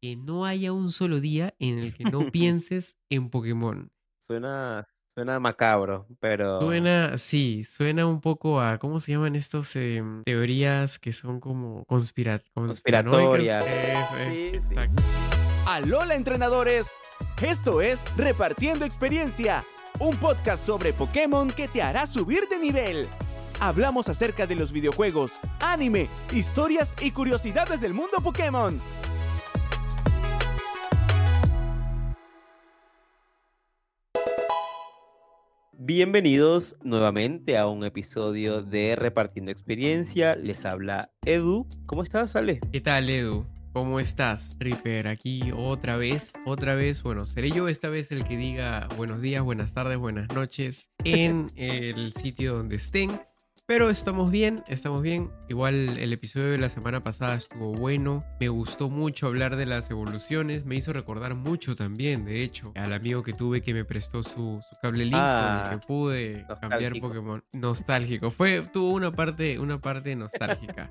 [0.00, 3.90] que no haya un solo día en el que no pienses en Pokémon.
[4.18, 10.22] Suena, suena macabro, pero Suena, sí, suena un poco a, ¿cómo se llaman estos em,
[10.24, 13.64] teorías que son como conspira- conspiratorias.
[13.66, 14.74] Eso es, Sí, sí.
[15.66, 16.90] Alola entrenadores,
[17.42, 19.62] esto es Repartiendo Experiencia,
[19.98, 23.06] un podcast sobre Pokémon que te hará subir de nivel.
[23.60, 28.80] Hablamos acerca de los videojuegos, anime, historias y curiosidades del mundo Pokémon.
[35.82, 40.34] Bienvenidos nuevamente a un episodio de Repartiendo Experiencia.
[40.34, 41.66] Les habla Edu.
[41.86, 42.60] ¿Cómo estás, Ale?
[42.70, 43.46] ¿Qué tal, Edu?
[43.72, 45.08] ¿Cómo estás, Ripper?
[45.08, 47.02] Aquí otra vez, otra vez.
[47.02, 51.46] Bueno, seré yo esta vez el que diga buenos días, buenas tardes, buenas noches en
[51.56, 53.18] el sitio donde estén.
[53.70, 55.30] Pero estamos bien, estamos bien.
[55.48, 58.24] Igual el episodio de la semana pasada estuvo bueno.
[58.40, 60.64] Me gustó mucho hablar de las evoluciones.
[60.64, 64.60] Me hizo recordar mucho también, de hecho, al amigo que tuve que me prestó su,
[64.60, 67.06] su cable link Ah, con el que pude cambiar nostálgico.
[67.06, 67.44] Pokémon.
[67.52, 68.30] Nostálgico.
[68.32, 70.90] Fue, tuvo una parte, una parte nostálgica.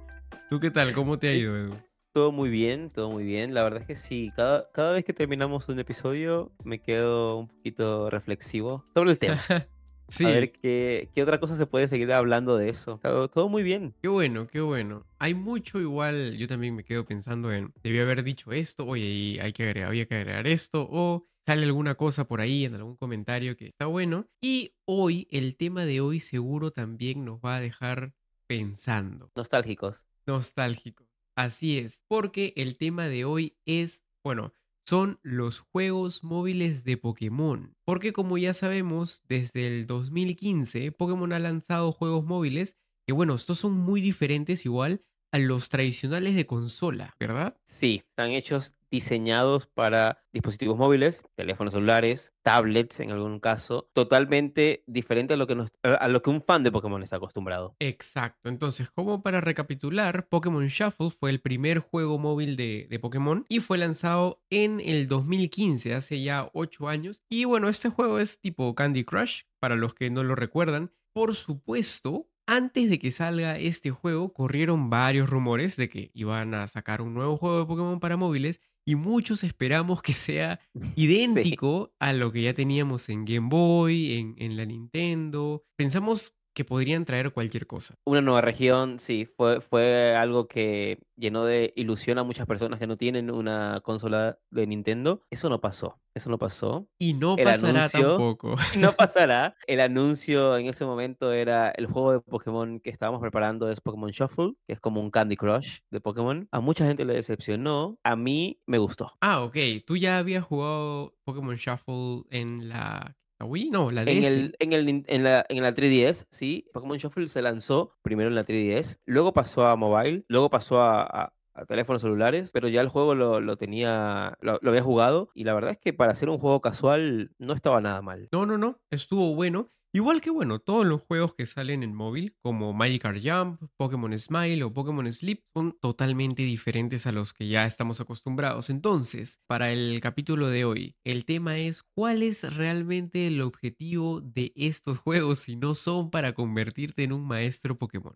[0.49, 0.93] ¿Tú qué tal?
[0.93, 1.75] ¿Cómo te ha ido, Edu?
[2.13, 3.53] Todo muy bien, todo muy bien.
[3.53, 7.47] La verdad es que sí, cada, cada vez que terminamos un episodio me quedo un
[7.49, 9.41] poquito reflexivo sobre el tema.
[10.09, 12.99] Sí, A ver qué, qué otra cosa se puede seguir hablando de eso.
[13.01, 13.93] Todo, todo muy bien.
[14.01, 15.05] qué bueno, qué bueno.
[15.19, 19.39] Hay mucho igual, yo también me quedo pensando en, debí haber dicho esto, oye, y
[19.39, 22.95] hay que agregar, había que agregar esto, o sale alguna cosa por ahí en algún
[22.95, 24.27] comentario que está bueno.
[24.41, 28.13] Y hoy, el tema de hoy seguro también nos va a dejar
[28.47, 30.03] pensando, Nostálgicos.
[30.25, 31.05] nostálgico.
[31.35, 34.53] Así es, porque el tema de hoy es, bueno,
[34.89, 37.75] son los juegos móviles de Pokémon.
[37.85, 43.59] Porque como ya sabemos, desde el 2015 Pokémon ha lanzado juegos móviles que bueno, estos
[43.59, 47.57] son muy diferentes igual a los tradicionales de consola, ¿verdad?
[47.63, 55.35] Sí, están hechos, diseñados para dispositivos móviles, teléfonos celulares, tablets en algún caso, totalmente diferente
[55.35, 57.77] a lo que, nos- a a lo que un fan de Pokémon está acostumbrado.
[57.81, 63.45] Exacto, entonces como para recapitular, Pokémon Shuffle fue el primer juego móvil de, de Pokémon
[63.47, 67.23] y fue lanzado en el 2015, hace ya 8 años.
[67.29, 70.91] Y bueno, este juego es tipo Candy Crush, para los que no lo recuerdan.
[71.13, 76.65] Por supuesto, antes de que salga este juego, corrieron varios rumores de que iban a
[76.65, 80.59] sacar un nuevo juego de Pokémon para móviles y muchos esperamos que sea
[80.95, 85.63] idéntico a lo que ya teníamos en Game Boy, en, en la Nintendo.
[85.75, 87.95] Pensamos que podrían traer cualquier cosa.
[88.05, 92.87] Una nueva región, sí, fue, fue algo que llenó de ilusión a muchas personas que
[92.87, 95.21] no tienen una consola de Nintendo.
[95.29, 96.87] Eso no pasó, eso no pasó.
[96.97, 98.55] Y no El pasará anuncio- tampoco.
[98.77, 99.55] No pasará.
[99.67, 104.11] El anuncio en ese momento era el juego de Pokémon que estábamos preparando es Pokémon
[104.11, 106.47] Shuffle, que es como un Candy Crush de Pokémon.
[106.51, 109.11] A mucha gente le decepcionó, a mí me gustó.
[109.21, 109.57] Ah, ok.
[109.85, 113.69] ¿Tú ya habías jugado Pokémon Shuffle en la la Wii?
[113.69, 114.11] No, la DS.
[114.17, 118.29] En, el, en, el, en, la, en la 3DS, sí, Pokémon Shuffle se lanzó primero
[118.29, 122.69] en la 3DS, luego pasó a mobile, luego pasó a, a- a teléfonos celulares, pero
[122.69, 125.91] ya el juego lo, lo tenía, lo, lo había jugado y la verdad es que
[125.91, 128.29] para hacer un juego casual no estaba nada mal.
[128.31, 128.79] No, no, no.
[128.91, 129.67] Estuvo bueno.
[129.91, 134.63] Igual que bueno, todos los juegos que salen en móvil, como Magikarp Jump, Pokémon Smile
[134.63, 138.69] o Pokémon Sleep, son totalmente diferentes a los que ya estamos acostumbrados.
[138.69, 144.53] Entonces, para el capítulo de hoy, el tema es cuál es realmente el objetivo de
[144.55, 148.15] estos juegos si no son para convertirte en un maestro Pokémon.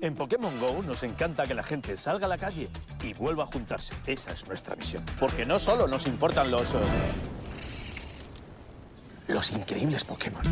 [0.00, 2.68] En Pokémon Go nos encanta que la gente salga a la calle
[3.02, 3.96] y vuelva a juntarse.
[4.06, 5.02] Esa es nuestra misión.
[5.18, 6.74] Porque no solo nos importan los...
[6.74, 6.78] eh,
[9.34, 10.44] los increíbles Pokémon.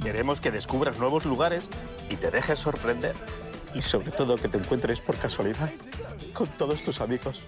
[0.00, 1.68] Queremos que descubras nuevos lugares
[2.08, 3.16] y te dejes sorprender.
[3.74, 5.72] Y sobre todo que te encuentres por casualidad
[6.32, 7.42] con todos tus amigos.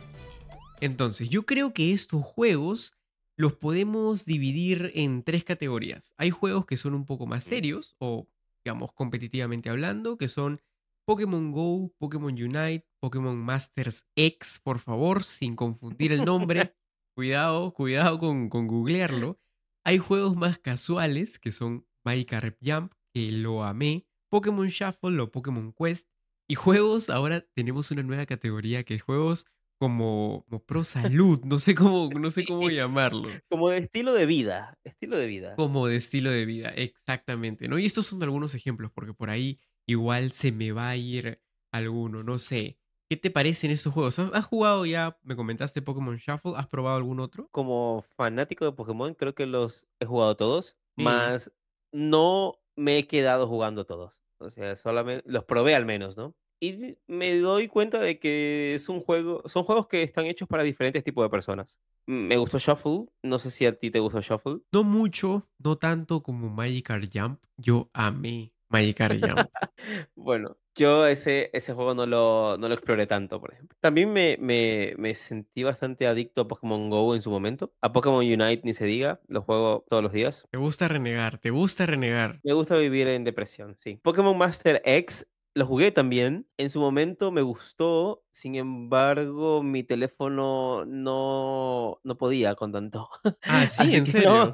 [0.80, 2.94] Entonces, yo creo que estos juegos
[3.36, 6.14] los podemos dividir en tres categorías.
[6.16, 8.26] Hay juegos que son un poco más serios o,
[8.64, 10.60] digamos, competitivamente hablando, que son
[11.04, 16.74] Pokémon Go, Pokémon Unite, Pokémon Masters X, por favor, sin confundir el nombre.
[17.14, 19.38] cuidado, cuidado con, con googlearlo.
[19.84, 25.72] Hay juegos más casuales, que son Magikarp Jump, que lo amé, Pokémon Shuffle o Pokémon
[25.72, 26.08] Quest.
[26.48, 29.46] Y juegos, ahora tenemos una nueva categoría que es juegos
[29.80, 33.28] como, como pro salud, no sé cómo, no sé cómo llamarlo.
[33.48, 35.56] Como de estilo de vida, estilo de vida.
[35.56, 37.78] Como de estilo de vida, exactamente, ¿no?
[37.78, 39.58] Y estos son algunos ejemplos, porque por ahí
[39.88, 41.40] igual se me va a ir
[41.72, 42.78] alguno, no sé.
[43.12, 44.18] ¿Qué te parecen estos juegos?
[44.18, 46.54] ¿Has, has jugado ya, me comentaste Pokémon Shuffle?
[46.56, 47.46] ¿Has probado algún otro?
[47.50, 51.02] Como fanático de Pokémon, creo que los he jugado todos, Sí.
[51.04, 51.52] más
[51.92, 54.22] no me he quedado jugando todos.
[54.38, 56.34] O sea, solamente los probé al menos, ¿no?
[56.58, 60.62] Y me doy cuenta de que es un juego, son juegos que están hechos para
[60.62, 61.78] diferentes tipos de personas.
[62.06, 64.60] Mm, Me gustó Shuffle, no sé si a ti te gustó Shuffle.
[64.72, 67.42] No mucho, no tanto como Magikarp Jump.
[67.58, 69.48] Yo amé Magikarp Jump.
[70.14, 73.76] Bueno, yo ese, ese juego no lo, no lo exploré tanto, por ejemplo.
[73.80, 77.72] También me, me, me sentí bastante adicto a Pokémon Go en su momento.
[77.80, 80.46] A Pokémon Unite ni se diga, lo juego todos los días.
[80.50, 82.40] Te gusta renegar, te gusta renegar.
[82.44, 83.98] Me gusta vivir en depresión, sí.
[84.02, 86.46] Pokémon Master X lo jugué también.
[86.56, 93.08] En su momento me gustó, sin embargo, mi teléfono no, no podía con tanto.
[93.42, 94.10] Ah, sí, en no.
[94.10, 94.52] serio.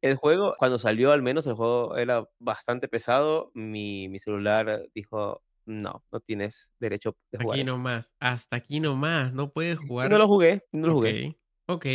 [0.00, 3.50] El juego, cuando salió al menos, el juego era bastante pesado.
[3.54, 7.54] Mi, mi celular dijo, no, no tienes derecho de jugar.
[7.56, 7.72] Aquí esto".
[7.72, 10.10] nomás, hasta aquí nomás, no puedes jugar.
[10.10, 11.36] no lo jugué, no lo jugué.
[11.66, 11.86] Ok, ok.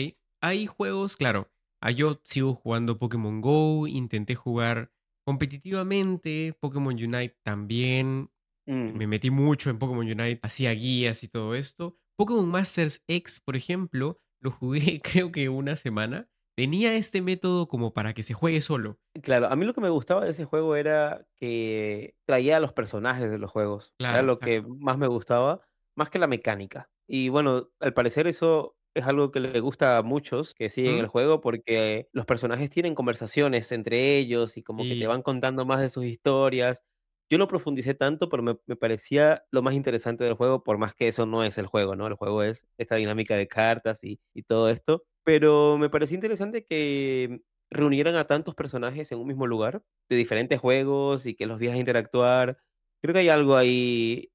[0.42, 1.50] Hay juegos, claro.
[1.82, 4.92] ah, Yo sigo jugando Pokémon Go, intenté jugar
[5.26, 8.30] competitivamente, Pokémon Unite también.
[8.66, 11.98] Mm, Me metí mucho en Pokémon Unite, hacía guías y todo esto.
[12.18, 16.30] Pokémon Masters X, por ejemplo, lo jugué creo que una semana.
[16.56, 19.00] Tenía este método como para que se juegue solo.
[19.24, 22.72] Claro, a mí lo que me gustaba de ese juego era que traía a los
[22.74, 23.96] personajes de los juegos.
[23.98, 25.62] Era Claro, lo que más me gustaba,
[25.98, 26.92] más que la mecánica.
[27.08, 31.08] Y bueno, al parecer eso es algo que le gusta a muchos que siguen el
[31.08, 35.66] juego porque los personajes tienen conversaciones entre ellos y como que te Y van contando
[35.66, 36.84] más de sus historias.
[37.30, 40.94] Yo no profundicé tanto, pero me, me parecía lo más interesante del juego, por más
[40.94, 42.06] que eso no es el juego, ¿no?
[42.08, 45.06] El juego es esta dinámica de cartas y, y todo esto.
[45.24, 50.60] Pero me pareció interesante que reunieran a tantos personajes en un mismo lugar, de diferentes
[50.60, 52.60] juegos y que los vieras interactuar.
[53.02, 54.32] Creo que hay algo ahí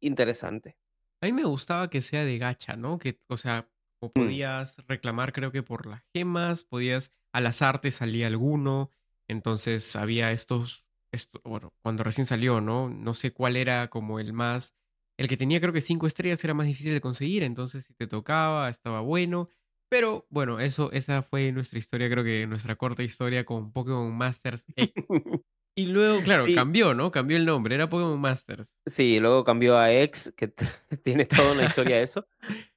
[0.00, 0.76] interesante.
[1.20, 2.98] a mí me gustaba que sea de gacha, ¿no?
[2.98, 3.70] Que, o sea,
[4.00, 8.90] como Mm, podías reclamar, creo que por las gemas, podías, al azar te salía alguno,
[9.28, 12.88] entonces había estos, esto, bueno, cuando recién salió, ¿no?
[12.88, 14.74] No sé cuál era como el más,
[15.18, 18.06] el que tenía creo que cinco estrellas era más difícil de conseguir, entonces si te
[18.06, 19.48] tocaba, estaba bueno,
[19.88, 24.64] pero bueno, eso, esa fue nuestra historia, creo que nuestra corta historia con Pokémon Masters
[24.76, 24.92] X.
[25.78, 27.10] Y luego, claro, Sí, cambió, ¿no?
[27.10, 28.72] Cambió el nombre, era Pokémon Masters.
[28.86, 30.48] sí, luego cambió a X, que
[31.04, 32.26] tiene toda una historia eso,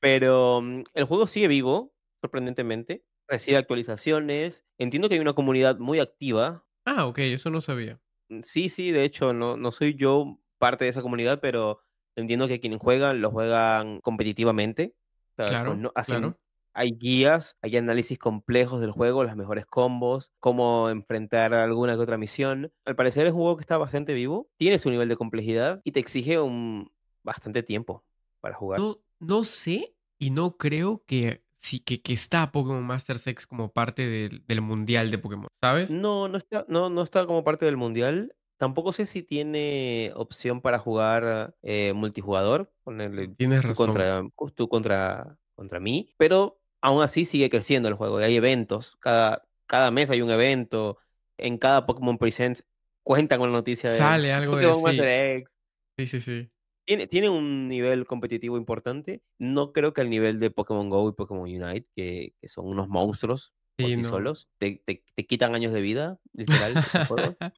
[0.02, 6.00] pero mm, el juego sigue vivo, sorprendentemente, recibe actualizaciones, entiendo que hay una comunidad muy
[6.00, 6.66] activa.
[6.86, 8.00] Ah, ok, eso no sabía.
[8.30, 11.80] Mm, Sí, sí, de hecho, no, no soy yo parte de esa comunidad, pero
[12.18, 14.94] entiendo que quienes juegan lo juegan competitivamente.
[15.32, 16.40] O sea, con- Claro, no- hacen, claro.
[16.74, 22.18] Hay guías, hay análisis complejos del juego, las mejores combos, cómo enfrentar alguna que otra
[22.18, 22.72] misión.
[22.86, 25.92] Al parecer es un juego que está bastante vivo, tiene su nivel de complejidad y
[25.92, 26.92] te exige un
[27.24, 28.04] bastante tiempo
[28.40, 28.80] para jugar.
[28.80, 33.72] No, no sé y no creo que, sí, que, que está Pokémon Masters X como
[33.72, 35.92] parte del, del mundial de Pokémon, ¿sabes?
[35.92, 38.36] No, no está, no, no está como parte del mundial.
[38.58, 43.88] Tampoco sé si tiene opción para jugar eh, multijugador, ponerle Tienes razón.
[43.88, 44.22] contra,
[44.54, 48.96] tú contra, contra mí, pero aún así sigue creciendo el juego y hay eventos.
[49.00, 50.98] Cada, cada mes hay un evento.
[51.38, 52.66] En cada Pokémon Presents
[53.04, 55.40] cuentan con la noticia de Sale algo de Pokémon Master sí.
[55.42, 55.58] X.
[55.98, 56.52] Sí, sí, sí.
[56.86, 59.22] Tiene, tiene un nivel competitivo importante.
[59.38, 62.88] No creo que al nivel de Pokémon Go y Pokémon Unite, que, que son unos
[62.88, 64.10] monstruos por Sí, sí no.
[64.10, 64.50] solos.
[64.58, 66.74] Te, te, te quitan años de vida, literal,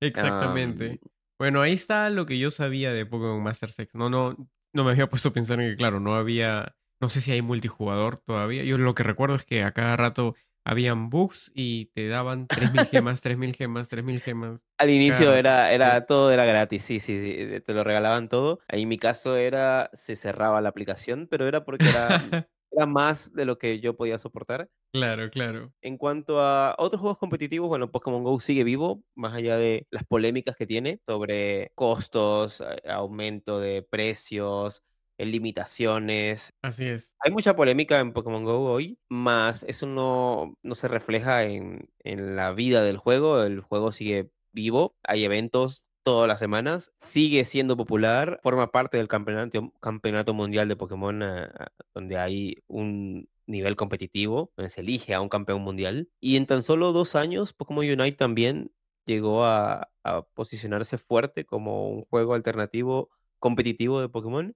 [0.00, 1.00] Exactamente.
[1.38, 3.94] Bueno, ahí está lo que yo sabía de Pokémon Masters X.
[3.94, 4.36] No, no,
[4.72, 7.42] no me había puesto a pensar en que, claro, no había, no sé si hay
[7.42, 8.62] multijugador todavía.
[8.62, 12.84] Yo lo que recuerdo es que a cada rato habían bugs y te daban 3000
[12.86, 14.60] gemas, 3000 gemas, 3000 gemas.
[14.78, 18.60] al inicio era, era todo era gratis, sí, sí, sí, te lo regalaban todo.
[18.68, 22.08] Ahí en mi caso era, se cerraba la aplicación, pero era porque era,
[22.70, 24.68] era más de lo que yo podía soportar.
[24.92, 25.72] Claro, claro.
[25.82, 30.04] En cuanto a otros juegos competitivos, bueno, Pokémon Go sigue vivo, más allá de las
[30.04, 34.82] polémicas que tiene sobre costos, eh, aumento de precios,
[35.20, 36.52] eh, limitaciones.
[36.62, 37.14] Así es.
[37.20, 42.36] Hay mucha polémica en Pokémon Go hoy, más eso no, no se refleja en, en
[42.36, 43.42] la vida del juego.
[43.42, 49.08] El juego sigue vivo, hay eventos todas las semanas, sigue siendo popular, forma parte del
[49.08, 51.48] campeonato, campeonato mundial de Pokémon, eh,
[51.94, 56.08] donde hay un nivel competitivo, donde se elige a un campeón mundial.
[56.20, 58.72] Y en tan solo dos años, Pokémon Unite también
[59.04, 64.54] llegó a, a posicionarse fuerte como un juego alternativo competitivo de Pokémon,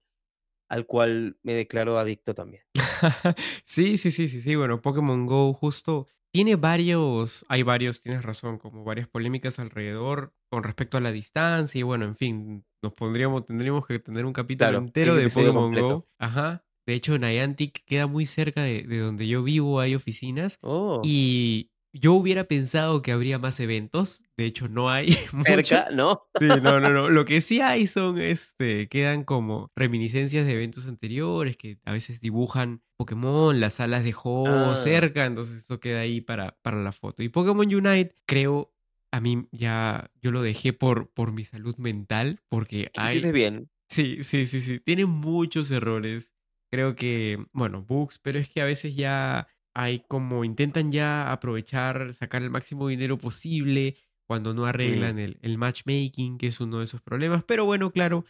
[0.69, 2.63] al cual me declaro adicto también.
[3.63, 4.55] Sí, sí, sí, sí, sí.
[4.55, 10.63] Bueno, Pokémon Go justo tiene varios, hay varios, tienes razón, como varias polémicas alrededor con
[10.63, 14.69] respecto a la distancia y bueno, en fin, nos pondríamos, tendríamos que tener un capítulo
[14.69, 15.87] Claro, entero de Pokémon completo.
[15.87, 16.07] Go.
[16.19, 16.65] Ajá.
[16.85, 21.71] De hecho, Niantic queda muy cerca de, de donde yo vivo, hay oficinas Oh, y
[21.97, 24.23] yo hubiera pensado que habría más eventos.
[24.37, 25.11] De hecho, no hay
[25.45, 25.95] Cerca, muchos.
[25.95, 26.21] ¿no?
[26.39, 27.09] Sí, no, no, no.
[27.09, 32.19] Lo que sí hay son, este, quedan como reminiscencias de eventos anteriores que a veces
[32.19, 34.75] dibujan Pokémon, las salas de juego Ah.
[34.75, 37.23] cerca, entonces eso queda ahí para, para la foto.
[37.23, 38.73] Y Pokémon Unite, creo,
[39.11, 43.69] a mí ya, yo lo dejé por, por mi salud mental, porque hay, bien.
[43.89, 46.31] sí, sí, sí, sí, tiene muchos errores.
[46.71, 52.13] Creo que, bueno, bugs, pero es que a veces ya hay como intentan ya aprovechar,
[52.13, 54.67] sacar el máximo dinero posible cuando no Mm.
[54.67, 57.43] arreglan el, el matchmaking, que es uno de esos problemas.
[57.45, 58.25] Pero bueno, claro,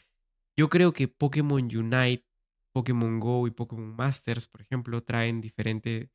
[0.58, 2.26] yo creo que Pokémon Unite,
[2.74, 6.10] Pokémon Go y Pokémon Masters, por ejemplo, traen diferentes,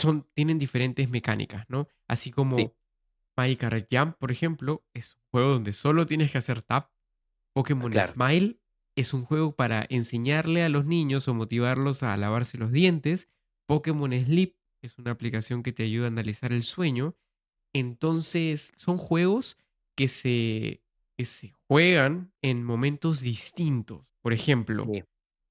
[0.00, 1.88] son, tienen diferentes mecánicas, ¿no?
[2.08, 2.72] Así como Sí.
[3.36, 6.90] Magikarp Jump, por ejemplo, es un juego donde solo tienes que hacer tap.
[7.54, 8.12] Pokémon Claro.
[8.12, 8.60] Smile
[8.96, 13.28] es un juego para enseñarle a los niños o motivarlos a lavarse los dientes.
[13.66, 17.16] Pokémon Sleep es una aplicación que te ayuda a analizar el sueño.
[17.72, 19.58] Entonces, son juegos
[19.96, 20.82] que se,
[21.16, 24.06] que se juegan en momentos distintos.
[24.22, 25.04] Por ejemplo, Sí.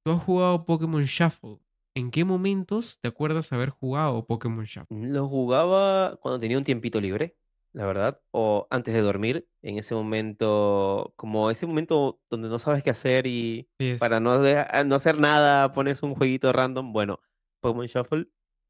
[0.04, 1.60] tú has jugado Pokémon Shuffle.
[1.96, 5.08] ¿En qué momentos te acuerdas haber jugado Pokémon Shuffle?
[5.08, 7.38] Lo jugaba cuando tenía un tiempito libre,
[7.72, 12.84] la verdad, o antes de dormir, en ese momento, como ese momento donde no sabes
[12.84, 16.92] qué hacer y Sí, para no, no hacer nada pones un jueguito random.
[16.92, 17.22] Bueno,
[17.66, 18.28] Pokémon Shuffle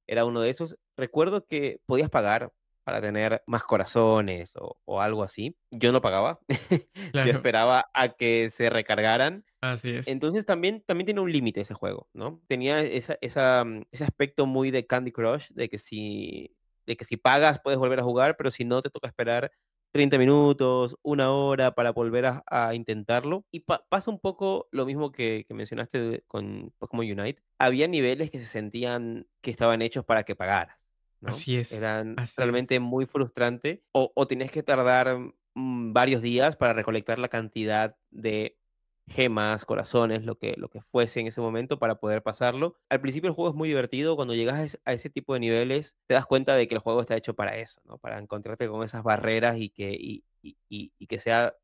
[0.07, 0.77] era uno de esos.
[0.97, 2.51] Recuerdo que podías pagar
[2.83, 5.57] para tener más corazones o, o algo así.
[5.71, 6.39] Yo no pagaba.
[7.13, 10.07] Yo esperaba a que se recargaran Así es.
[10.07, 12.41] entonces también, también tiene un límite ese juego, ¿no?
[12.47, 17.05] Tenía esa, esa, mm, ese aspecto muy de Candy Crush, de que si, de que
[17.05, 19.51] si pagas puedes volver a jugar, pero si no te toca esperar
[19.95, 23.45] 30 minutos, una hora para volver a, a intentarlo.
[23.49, 27.41] Y pa- pasa un poco lo mismo que, que mencionaste de- con Pokémon Unite.
[27.59, 30.77] Había niveles que se sentían que estaban hechos para que pagaras,
[31.21, 31.29] ¿no?
[31.29, 32.37] Así es, Eran así es.
[32.37, 33.83] realmente muy frustrante.
[33.93, 35.17] O, o tenías que tardar
[35.53, 38.57] mm, varios días para recolectar la cantidad de
[39.07, 42.75] gemas, corazones, lo que, lo que fuese en ese momento para poder pasarlo.
[42.89, 46.15] Al principio el juego es muy divertido, cuando llegas a ese, tipo de niveles te
[46.15, 47.97] das cuenta de que el juego está hecho para eso, ¿no?
[47.97, 51.55] Para encontrarte con esas barreras y que, y, y- y- y que sea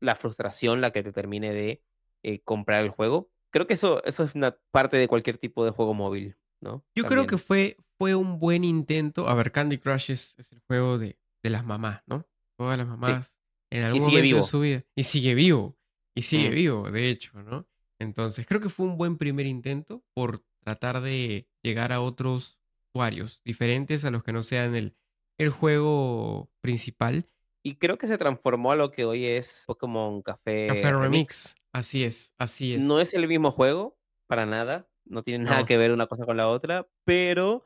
[0.00, 1.82] la frustración la que te termine de
[2.22, 3.30] eh, comprar el juego.
[3.50, 6.84] Creo que eso, eso es una parte de cualquier tipo de juego móvil, ¿no?
[6.94, 9.28] Yo creo que fue, fue un buen intento.
[9.28, 12.26] A ver, Candy Crush es, es el juego de, de las mamás, ¿no?
[12.56, 13.36] Todas las mamás
[13.70, 14.36] en algún momento vivo.
[14.40, 14.84] de su vida.
[14.94, 15.76] Y sigue vivo.
[16.16, 16.54] Y sigue Mm.
[16.54, 17.68] vivo, de hecho, ¿no?
[18.00, 22.58] Entonces, creo que fue un buen primer intento por tratar de llegar a otros
[22.92, 24.96] usuarios diferentes a los que no sean el,
[25.38, 27.28] el juego principal.
[27.62, 31.00] Y creo que se transformó a lo que hoy es Pokémon Café, Café Remix.
[31.00, 31.54] Remix.
[31.72, 32.84] Así es, así es.
[32.84, 34.88] No es el mismo juego, para nada.
[35.04, 35.66] No tiene nada No.
[35.66, 37.64] que ver una cosa con la otra, pero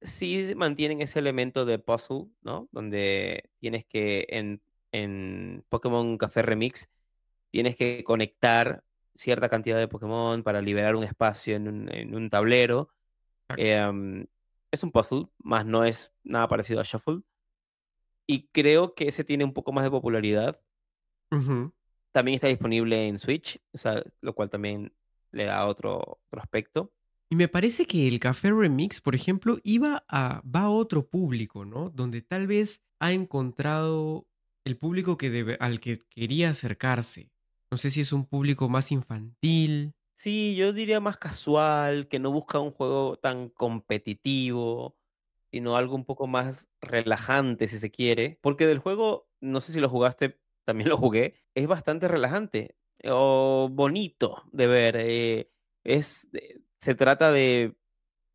[0.00, 2.68] sí mantienen ese elemento de puzzle, ¿no?
[2.72, 6.88] Donde tienes que, en, en Pokémon Café Remix,
[7.50, 8.84] tienes que conectar
[9.16, 12.90] cierta cantidad de Pokémon para liberar un espacio en un, en un tablero.
[13.56, 14.26] Em,
[14.72, 17.22] es un puzzle, más no es nada parecido a Shuffle.
[18.26, 20.60] Y creo que ese tiene un poco más de popularidad.
[22.12, 24.92] También está disponible en Switch, o sea, lo cual también
[25.32, 26.92] le da otro, otro aspecto.
[27.28, 31.64] Y me parece que el Café Remix, por ejemplo, iba a, va a otro público,
[31.64, 31.90] ¿no?
[31.90, 34.28] Donde tal vez ha encontrado
[34.64, 37.30] el público que debe- al que quería acercarse.
[37.76, 39.92] No sé si es un público más infantil.
[40.14, 44.96] Sí, yo diría más casual, que no busca un juego tan competitivo,
[45.50, 48.38] sino algo un poco más relajante, si se quiere.
[48.40, 53.68] Porque del juego, no sé si lo jugaste, también lo jugué, es bastante relajante o
[53.70, 54.96] bonito de ver.
[54.98, 55.50] eh,
[55.84, 56.30] es,
[56.78, 57.76] se trata de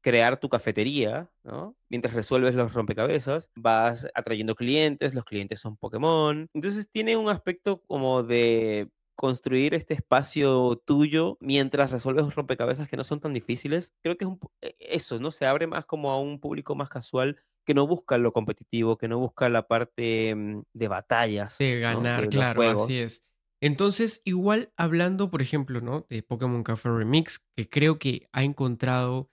[0.01, 1.75] crear tu cafetería, ¿no?
[1.89, 6.47] Mientras resuelves los rompecabezas, vas atrayendo clientes, los clientes son Pokémon.
[6.53, 13.03] Entonces tiene un aspecto como de construir este espacio tuyo mientras resuelves rompecabezas que no
[13.03, 13.93] son tan difíciles.
[14.03, 15.31] Creo que es un e- eso, ¿no?
[15.31, 19.07] Se abre más como a un público más casual que no busca lo competitivo, que
[19.07, 21.81] no busca la parte mm, de batallas, De ¿no?
[21.81, 23.23] ganar, de claro, así es.
[23.61, 26.07] Entonces, igual hablando, por ejemplo, ¿no?
[26.09, 29.29] De Pokémon Café Remix, que creo que ha encontrado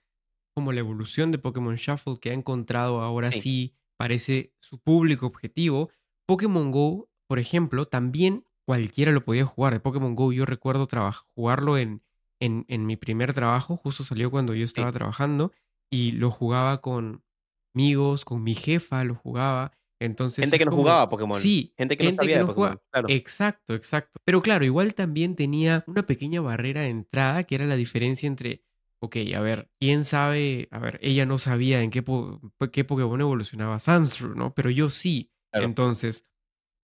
[0.55, 3.41] como la evolución de Pokémon Shuffle, que ha encontrado ahora Sí.
[3.41, 5.89] sí parece su público objetivo.
[6.27, 9.73] Pokémon Go, por ejemplo, también cualquiera lo podía jugar.
[9.73, 10.87] De Pokémon Go yo recuerdo
[11.33, 12.03] jugarlo en,
[12.39, 15.51] en, en mi primer trabajo, justo salió cuando yo estaba trabajando,
[15.91, 17.23] y lo jugaba con
[17.73, 19.71] amigos, con mi jefa, lo jugaba.
[19.99, 21.35] Entonces Gente que no como- jugaba Pokémon.
[21.39, 22.81] Sí, Gente que no sabía de Pokémon, jugaba.
[22.91, 23.07] claro.
[23.09, 24.19] Exacto, exacto.
[24.23, 28.61] Pero claro, igual también tenía una pequeña barrera de entrada, que era la diferencia entre
[29.01, 32.39] ok, a ver, quién sabe, a ver, ella no sabía en qué, po-
[32.71, 34.53] qué Pokémon evolucionaba Sandshrew, ¿no?
[34.53, 35.31] Pero yo sí.
[35.51, 35.65] Claro.
[35.65, 36.23] Entonces,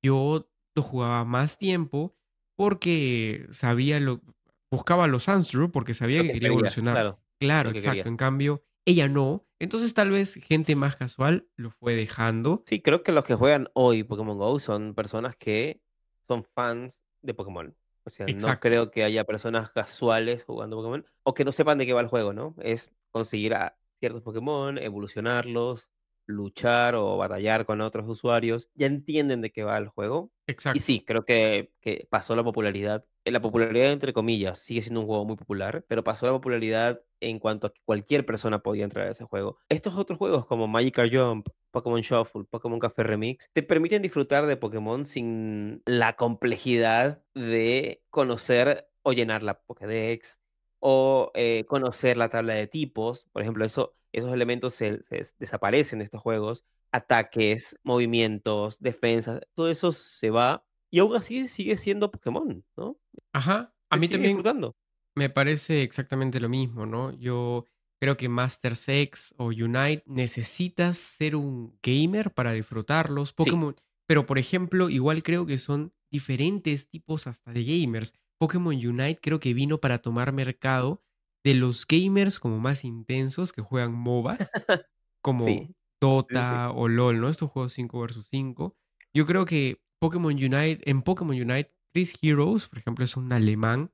[0.04, 2.16] yo lo jugaba más tiempo
[2.56, 4.22] porque sabía lo,
[4.70, 6.94] buscaba los Sandshrew porque sabía que que quería evolucionar.
[6.94, 7.20] claro.
[7.38, 7.96] Claro, que exacto.
[7.96, 8.08] querías.
[8.08, 9.46] En cambio, ella no.
[9.60, 12.64] Entonces, tal vez gente más casual lo fue dejando.
[12.66, 15.82] Sí, creo que los que juegan hoy Pokémon Go son personas que
[16.28, 17.76] son fans de Pokémon.
[18.06, 21.86] O sea, no creo que haya personas casuales jugando Pokémon o que no sepan de
[21.86, 22.56] qué va el juego, ¿no?
[22.62, 25.90] Es conseguir a ciertos Pokémon, evolucionarlos,
[26.26, 28.70] luchar o batallar con otros usuarios.
[28.76, 30.32] Ya entienden de qué va el juego.
[30.48, 30.80] Y Exacto.
[30.80, 33.06] sí, creo que, que pasó la popularidad.
[33.24, 37.02] eh, La popularidad, entre comillas, sigue siendo un juego muy popular, pero pasó la popularidad
[37.20, 39.58] en cuanto a que cualquier persona podía entrar a ese juego.
[39.70, 44.58] Estos otros juegos como Magikarp Jump, Pokémon Shuffle, Pokémon Café Remix, te permiten disfrutar de
[44.58, 50.40] Pokémon sin la complejidad de conocer o llenar la Pokédex
[50.80, 53.26] o eh, conocer la tabla de tipos.
[53.32, 56.64] Por ejemplo, eso, esos elementos se, se desaparecen de estos juegos.
[56.92, 62.98] Ataques, movimientos, defensas, todo eso se va y aún así sigue siendo Pokémon, ¿no?
[63.34, 63.74] Ajá.
[63.90, 64.76] A mí también disfrutando.
[65.16, 67.12] me parece exactamente lo mismo, ¿no?
[67.18, 67.66] Yo
[68.00, 73.30] creo que Master Sex o Unite necesitas ser un gamer para disfrutarlos.
[73.30, 73.76] Sí, Pokémon,
[74.08, 78.14] pero por ejemplo, igual creo que son diferentes tipos hasta de gamers.
[78.38, 81.04] Pokémon Unite creo que vino para tomar mercado
[81.46, 84.52] de los gamers como más intensos que juegan MOBAs,
[85.22, 85.76] como sí, sí, sí.
[86.02, 87.30] Dota o LOL, ¿no?
[87.30, 88.76] Estos juegos 5 versus 5.
[89.14, 93.92] Yo creo que Pokémon Unite, en Pokémon Unite, Chris Heroes, por ejemplo, es un alemán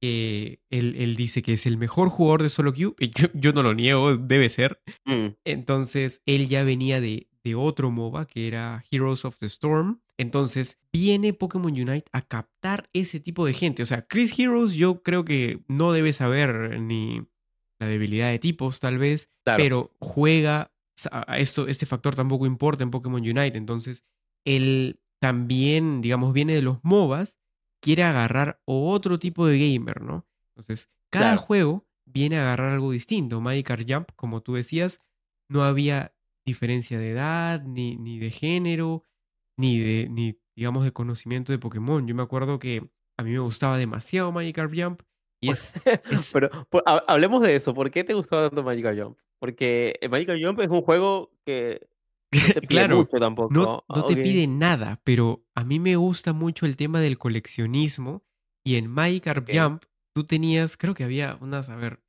[0.00, 2.94] que él, él dice que es el mejor jugador de solo queue.
[3.14, 4.80] Yo, yo no lo niego, debe ser.
[5.04, 10.00] Mm, Entonces, él ya venía de, de otro MOBA que era Heroes of the Storm.
[10.20, 13.82] Entonces, viene Pokémon Unite a captar ese tipo de gente.
[13.82, 17.26] O sea, Chris Heroes yo creo que no debe saber ni
[17.78, 20.74] la debilidad de tipos, tal vez, claro, pero juega.
[21.34, 23.56] Esto, este factor tampoco importa en Pokémon Unite.
[23.56, 24.04] Entonces,
[24.44, 27.38] él también, digamos, viene de los MOBAs,
[27.80, 30.26] quiere agarrar otro tipo de gamer, ¿no?
[30.48, 31.40] Entonces, cada claro.
[31.40, 33.40] juego viene a agarrar algo distinto.
[33.40, 35.00] Magikarp Jump, como tú decías,
[35.48, 39.06] no había diferencia de edad, ni, ni de género,
[39.56, 42.06] ni de, ni, digamos, de conocimiento de Pokémon.
[42.06, 45.02] Yo me acuerdo que a mí me gustaba demasiado Magikarp Jump
[45.40, 45.72] y es,
[46.10, 47.74] es, Pero por- ha- hablemos de eso.
[47.74, 49.18] ¿Por qué te gustaba tanto Magical Jump?
[49.38, 51.88] Porque el Magical Jump es un juego que
[52.40, 53.84] no te pide claro, mucho no, tampoco.
[53.88, 58.22] no te Ok, pide nada, pero a mí me gusta mucho el tema del coleccionismo
[58.64, 59.48] y en Magikarp.
[59.52, 59.84] Jump
[60.14, 62.00] tú tenías, creo que había unas, a ver,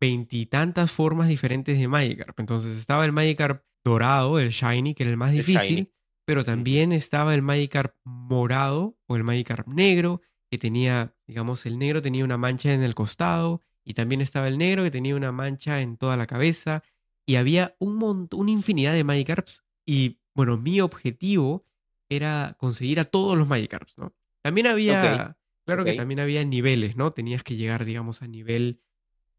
[0.00, 2.38] veintitantas formas diferentes de Magikarp.
[2.40, 5.92] Entonces estaba el Magikarp dorado, el Shiny, que era el más El difícil, Shiny.
[6.30, 12.02] Pero también estaba el Magikarp morado o el Magikarp negro, que tenía, digamos, el negro
[12.02, 15.80] tenía una mancha en el costado, y también estaba el negro que tenía una mancha
[15.80, 16.84] en toda la cabeza,
[17.26, 21.66] y había un montón, una infinidad de Magikarps, y bueno, mi objetivo
[22.08, 24.14] era conseguir a todos los Magikarps, ¿no?
[24.40, 27.12] También había, claro que también había niveles, ¿no?
[27.12, 28.80] Tenías que llegar, digamos, a nivel,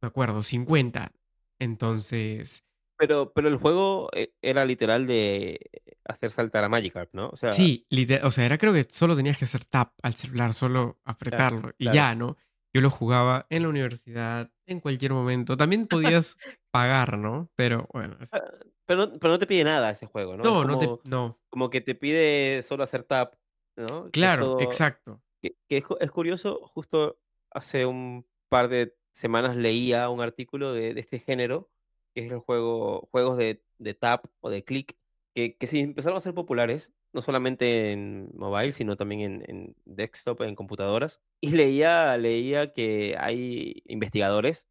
[0.01, 1.13] me acuerdo, 50.
[1.57, 2.65] Entonces,
[2.97, 5.71] Pero, pero el juego eh, era literal de
[6.05, 7.29] hacer saltar a Magikarp, ¿no?
[7.29, 7.85] O sea, sí,
[8.23, 11.71] o sea, era creo que solo tenías que hacer tap al celular, solo claro, apretarlo
[11.77, 11.95] y claro.
[11.95, 12.37] ya, ¿no?
[12.73, 15.57] Yo lo jugaba en la universidad, en cualquier momento.
[15.57, 16.37] También podías
[16.71, 17.49] pagar, ¿no?
[17.55, 18.41] Pero bueno, es- Ah,
[18.85, 20.43] Pero, no- pero no te pide nada ese juego, ¿no?
[20.43, 21.39] No, no te, como, no.
[21.49, 23.35] como que te pide solo hacer tap,
[23.75, 24.09] ¿no?
[24.11, 24.61] Claro, todo.
[24.61, 25.21] exacto.
[25.41, 27.19] Que, que es, es curioso, justo
[27.51, 31.69] hace un par de semanas leía un artículo de, de este género,
[32.13, 34.95] que es el juego, juegos de, de tap o de click,
[35.33, 39.75] que, que sí empezaron a ser populares, no solamente en mobile, sino también en, en
[39.85, 41.21] desktop, en computadoras.
[41.43, 44.67] Y leía, leía que hay investigadores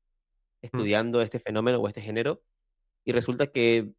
[0.63, 2.43] Mm, estudiando este fenómeno o este género,
[3.05, 3.93] y resulta que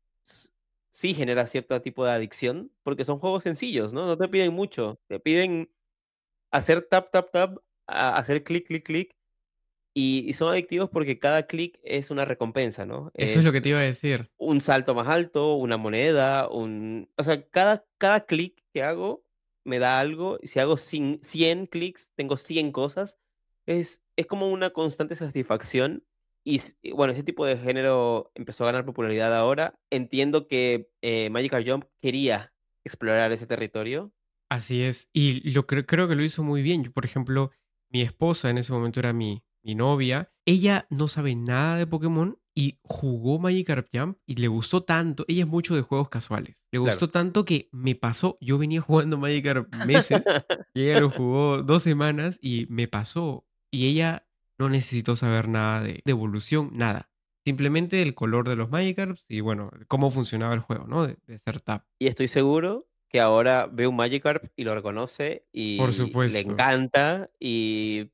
[0.90, 4.06] sí genera cierto tipo de adicción, porque son juegos sencillos, ¿no?
[4.06, 5.72] No te piden mucho, te piden
[6.52, 9.16] hacer tap, tap, tap, hacer clic, clic, clic,
[9.94, 13.12] y, y son adictivos porque cada clic es una recompensa, ¿no?
[13.16, 14.30] Eso es lo que Es te iba a decir.
[14.38, 17.10] un salto más alto, una moneda, un...
[17.18, 19.24] O sea, cada, cada clic que hago
[19.64, 23.20] me da algo, y si hago cin- 100 clics, tengo 100 cosas,
[23.66, 26.04] es, es como una constante satisfacción.
[26.44, 26.60] Y
[26.94, 29.80] bueno, ese tipo de género empezó a ganar popularidad ahora.
[29.92, 32.52] Entiendo que eh, Magical Jump quería
[32.84, 34.12] explorar ese territorio.
[34.50, 35.10] Así es.
[35.14, 36.84] Y lo creo, creo que lo hizo muy bien.
[36.84, 37.52] Yo, por ejemplo,
[37.90, 40.32] mi esposa en ese momento era mi, mi novia.
[40.46, 45.24] Ella no sabe nada de Pokémon y jugó Magikarp Jump y le gustó tanto.
[45.28, 46.68] Ella es mucho de juegos casuales.
[46.72, 46.86] Le Claro.
[46.92, 48.38] gustó tanto que me pasó.
[48.42, 50.22] Yo venía jugando Magikarp meses
[50.74, 53.46] y ella lo jugó dos semanas y me pasó.
[53.72, 57.10] Y ella no necesito saber nada de, de evolución, nada.
[57.46, 61.08] Simplemente el color de los Magikarps y bueno, cómo funcionaba el juego, ¿no?
[61.08, 61.86] De, de hacer tap.
[62.00, 66.38] Y estoy seguro que ahora ve un Magikarp y lo reconoce Por y le supuesto.
[66.38, 68.12] encanta y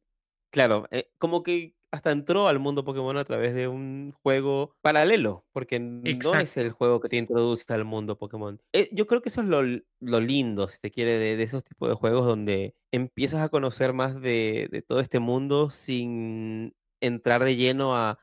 [0.51, 5.45] claro, eh, como que hasta entró al mundo Pokémon a través de un juego paralelo,
[5.53, 8.62] porque no es el juego que te introduce al mundo Pokémon.
[8.73, 11.63] Eh, yo creo que eso es lo, lo lindo, si se quiere, de, de esos
[11.63, 17.43] tipos de juegos donde empiezas a conocer más de, de todo este mundo sin entrar
[17.43, 18.19] de lleno a,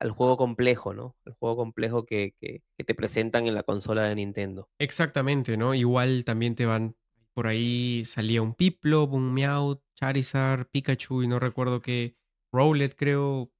[0.00, 1.16] al juego complejo, ¿no?
[1.24, 4.68] El juego complejo que, que, que te presentan en la consola de Nintendo.
[4.78, 5.74] Exactamente, ¿no?
[5.74, 6.96] Igual también te van,
[7.36, 12.16] por ahí salía un Piplup, un Meowth, Charizard, Pikachu y no recuerdo qué,
[12.52, 13.52] Rowlet creo,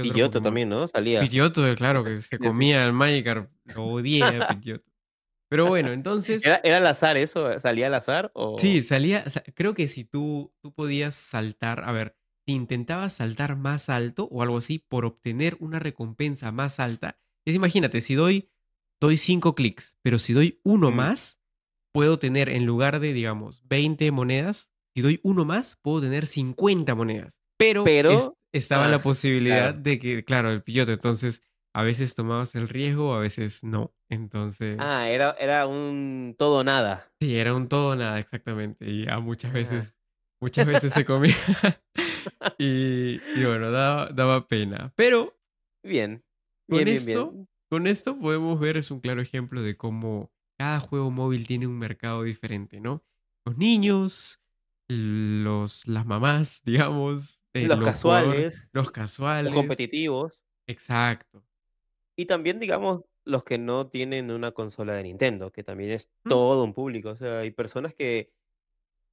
[0.00, 0.86] Pidgeotto también, ¿no?
[0.88, 1.22] Salía.
[1.22, 2.64] Pidgeotto, eh, claro, que se Sí, sí.
[2.64, 4.90] comía el Magikarp, lo odié a Pidgeotto.
[5.50, 7.58] Pero bueno, entonces, ¿Era, era al azar eso?
[7.60, 8.30] ¿Salía al azar?
[8.56, 8.82] sí, O...
[8.82, 13.88] salía, sa- creo que si tú, tú podías saltar, a ver, si intentabas saltar más
[13.88, 18.50] alto o algo así por obtener una recompensa más alta, es imagínate, si doy,
[19.00, 20.96] doy 5 clics, pero si doy uno Mm.
[20.96, 21.40] más,
[21.92, 26.94] puedo tener en lugar de, digamos, 20 monedas, si doy uno más, puedo tener 50
[26.94, 27.38] monedas.
[27.56, 29.82] Pero, es- Pero, estaba la ah, posibilidad claro.
[29.82, 31.42] de que, claro, el pillote, entonces
[31.74, 33.94] a veces tomabas el riesgo, a veces no.
[34.10, 37.10] Entonces, Ah, era, era un todo o nada.
[37.20, 38.84] sí, era un todo o nada exactamente.
[38.90, 39.54] Y muchas Ah.
[39.54, 39.94] veces,
[40.40, 41.34] muchas veces se comía.
[42.58, 44.92] y, y bueno, daba, daba pena.
[44.96, 45.38] Pero
[45.84, 46.22] Bien,
[46.68, 47.48] con bien, bien, esto, bien.
[47.70, 51.78] con esto podemos ver, es un claro ejemplo de cómo cada juego móvil tiene un
[51.78, 53.04] mercado diferente, ¿no?
[53.44, 54.42] Los niños,
[54.88, 59.52] los, las mamás, digamos, eh, Los los casuales, los los casuales.
[59.52, 61.44] competitivos Exacto.
[62.16, 66.30] y también, digamos, los que no tienen una consola de Nintendo, que también es Mm,
[66.30, 67.10] todo un público.
[67.10, 68.32] O sea, hay personas que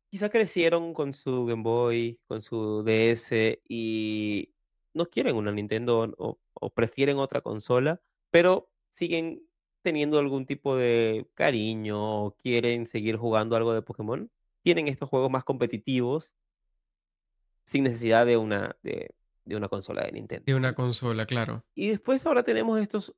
[0.10, 4.54] quizá crecieron con su Game Boy, con su DS y
[4.94, 9.44] no quieren una Nintendo o, o prefieren otra consola, pero siguen
[9.82, 14.30] teniendo algún tipo de cariño o quieren seguir jugando algo de Pokémon.
[14.62, 16.34] Tienen estos juegos más competitivos
[17.66, 19.14] sin necesidad de una, de,
[19.46, 20.44] de una consola de Nintendo.
[20.46, 21.64] De una consola, claro.
[21.76, 23.16] Y después ahora tenemos estos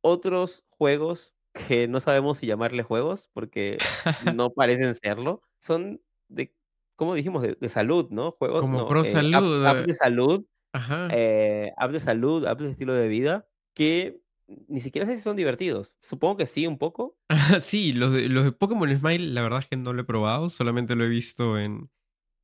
[0.00, 3.78] otros juegos que no sabemos si llamarle juegos porque
[4.38, 5.42] no parecen serlo.
[5.58, 6.54] Son de,
[6.96, 7.42] ¿cómo dijimos?
[7.42, 8.32] De, de salud, ¿no?
[8.32, 9.64] Juegos, Como no, Pro eh, Salud.
[9.66, 11.08] apps eh, de salud, Ajá.
[11.10, 14.20] eh, apps de salud, apps de estilo de vida, que
[14.68, 15.96] ni siquiera sé si son divertidos.
[16.00, 17.16] Supongo que sí, un poco.
[17.60, 20.48] Sí, los de, los de Pokémon Smile, la verdad es que no lo he probado,
[20.48, 21.90] solamente lo he visto en,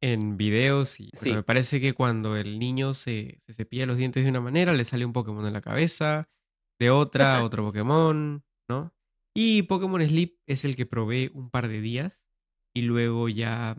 [0.00, 4.30] en videos y me parece que cuando el niño se, se cepilla los dientes de
[4.30, 6.28] una manera, le sale un Pokémon en la cabeza,
[6.80, 8.94] de otra, otro Pokémon, ¿no?
[9.34, 12.22] Y Pokémon Sleep es el que probé un par de días
[12.74, 13.76] y luego ya,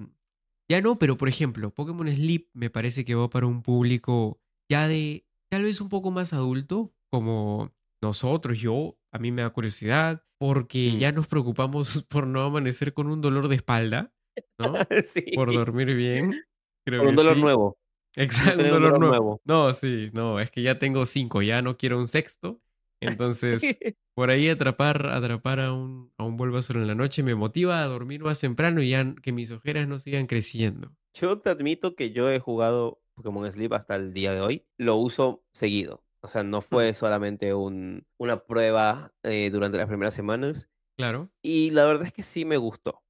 [0.69, 4.87] ya no, pero por ejemplo, Pokémon Sleep me parece que va para un público ya
[4.87, 7.71] de tal vez un poco más adulto, como
[8.03, 10.97] nosotros, yo, a mí me da curiosidad, porque Mm.
[10.99, 14.13] ya nos preocupamos por no amanecer con un dolor de espalda,
[14.59, 14.73] ¿no?
[15.03, 15.23] sí.
[15.35, 16.43] Por dormir bien,
[16.85, 17.41] creo Por un dolor sí.
[17.41, 17.77] nuevo.
[18.15, 19.07] Exacto, un dolor dolor nuevo.
[19.09, 19.41] nuevo.
[19.45, 22.61] No, sí, no, es que ya tengo cinco, ya no quiero un sexto.
[23.01, 23.61] Entonces,
[24.15, 27.85] por ahí atrapar, atrapar a un, a un Bulbasaur en la noche me motiva a
[27.87, 30.91] dormir más temprano y ya que mis ojeras no sigan creciendo.
[31.13, 34.65] Yo te admito que yo he jugado Pokémon Sleep hasta el día de hoy.
[34.77, 36.02] Lo uso seguido.
[36.23, 40.69] O sea, no fue solamente un, una prueba eh, durante las primeras semanas.
[40.97, 43.01] claro, Y la verdad es que sí me gustó.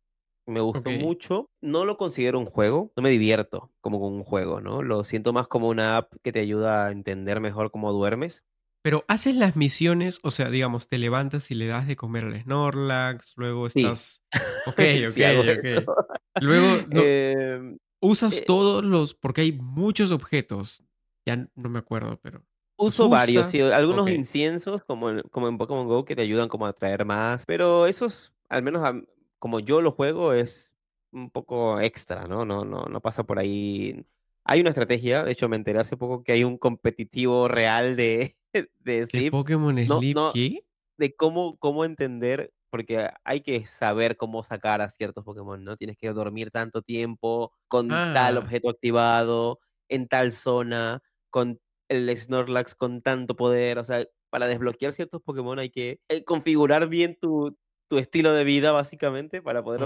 [0.45, 0.97] Me gustó ok.
[0.99, 1.49] mucho.
[1.62, 2.91] No lo considero un juego.
[2.97, 4.82] No me divierto como con un juego, ¿no?
[4.82, 8.43] Lo siento más como una app que te ayuda a entender mejor cómo duermes.
[8.82, 12.41] Pero haces las misiones, o sea, digamos, te levantas y le das de comer al
[12.41, 13.80] Snorlax, luego Sí.
[13.80, 14.21] estás...
[14.65, 14.73] Ok,
[15.08, 15.47] ok, Sí hago ok.
[15.63, 15.95] eso.
[16.41, 19.13] Luego, no, Em, usas eh, todos los...
[19.13, 20.84] Porque hay muchos objetos.
[21.26, 22.43] Ya no me acuerdo, pero...
[22.84, 26.65] Uso varios, sí, algunos inciensos como en, como en Pokémon Go que te ayudan como
[26.65, 29.02] a atraer más, pero esos, al menos a-
[29.39, 30.74] como yo lo juego, es
[31.12, 32.46] un poco extra, ¿no?
[32.46, 34.06] No, no, no pasa por ahí.
[34.46, 38.38] Hay una estrategia, de hecho me enteré hace poco que hay un competitivo real de,
[38.80, 40.65] de ¿qué Sleep, Pokémon no, Sleep no, qué?
[40.98, 45.78] de cómo, cómo entender, porque hay que saber cómo sacar a ciertos Pokémon, ¿no?
[45.78, 51.60] Tienes que dormir tanto tiempo con tal Ah, objeto activado, en tal zona, con
[51.93, 56.88] el Snorlax con tanto poder, o sea, para desbloquear ciertos Pokémon hay que eh, configurar
[56.89, 59.79] bien tu, tu estilo de vida, básicamente, para poder.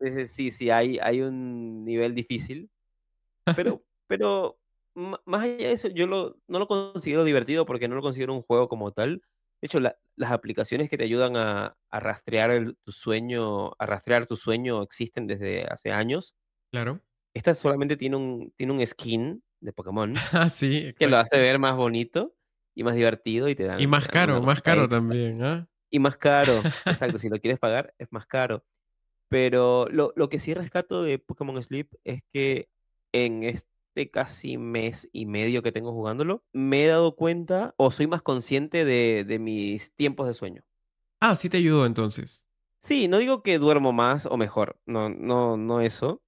[0.00, 2.70] Entonces, sí, sí, hay, hay un nivel difícil,
[3.56, 4.58] pero, pero
[4.94, 8.42] más allá de eso, yo lo, no lo considero divertido porque no lo considero un
[8.42, 9.22] juego como tal.
[9.60, 13.86] De hecho, la- las aplicaciones que te ayudan a, a rastrear el- tu sueño, a
[13.86, 16.34] rastrear tu sueño existen desde hace años.
[16.70, 17.00] Claro.
[17.34, 21.58] Esta solamente tiene un, tiene un skin de Pokémon, Ah, sí, que lo hace ver
[21.58, 22.34] más bonito
[22.74, 25.00] y más divertido y te dan, Y más dan caro, más caro extra.
[25.00, 25.68] también, ¿ah?
[25.90, 28.64] Y más caro, exacto, si lo quieres pagar es más caro.
[29.28, 32.68] Pero lo, lo que sí rescato de Pokémon Sleep es que
[33.12, 38.06] en este casi mes y medio que tengo jugándolo, me he dado cuenta o soy
[38.06, 40.62] más consciente de, de mis tiempos de sueño.
[41.20, 42.48] Ah, sí te ayudó entonces.
[42.80, 46.22] Sí, no digo que duermo más o mejor, no, no, no eso.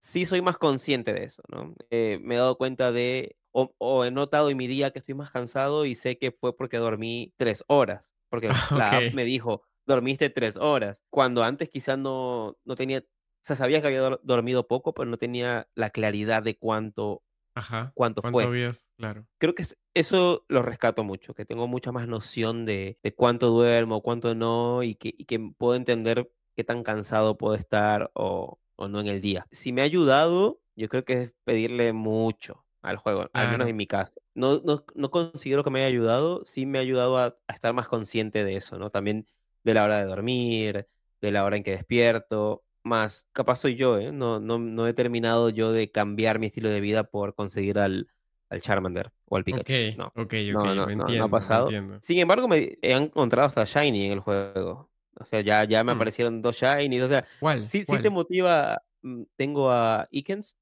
[0.00, 1.74] Sí soy más consciente de eso, ¿no?
[1.90, 5.14] Eh, me he dado cuenta de, o, o he notado en mi día que estoy
[5.14, 9.62] más cansado y sé que fue porque dormí tres horas, porque la app me dijo,
[9.86, 13.04] dormiste tres horas, cuando antes quizás no, no tenía, o
[13.42, 17.22] sea, sabía que había dor- dormido poco, pero no tenía la claridad de cuánto,
[17.54, 17.94] Ajá.
[17.94, 18.46] cuánto ¿Cuánto fue.
[18.46, 18.86] habías?
[18.96, 19.26] Claro.
[19.38, 23.48] Creo que es- eso lo rescato mucho, que tengo mucha más noción de, de cuánto
[23.48, 28.60] duermo, cuánto no, y que, y que puedo entender qué tan cansado puedo estar o,
[28.80, 29.46] o no en el día.
[29.50, 33.76] Si me ha ayudado, yo creo que es pedirle mucho al juego, al menos en
[33.76, 34.14] mi caso.
[34.34, 37.74] No, no, no considero que me haya ayudado, sí me ha ayudado a, a estar
[37.74, 38.90] más consciente de eso, ¿no?
[38.90, 39.26] También
[39.64, 40.88] de la hora de dormir,
[41.20, 42.64] de la hora en que despierto.
[42.82, 44.10] Más, capaz soy yo, ¿eh?
[44.12, 48.08] No, no, no he terminado yo de cambiar mi estilo de vida por conseguir al,
[48.48, 49.74] al Charmander o al Pikachu.
[49.74, 51.66] Ok, No, ok, ok, no, no, lo no, no ha entiendo, pasado.
[51.66, 51.98] entiendo.
[52.00, 54.89] Sin embargo, me he encontrado hasta Shiny en el juego.
[55.20, 57.02] O sea, ya, ya me Mm, aparecieron dos Shinies.
[57.04, 57.68] O sea, ¿Cuál?
[57.68, 58.82] sí, sí te motiva.
[59.02, 60.56] mm, Tengo a Ikens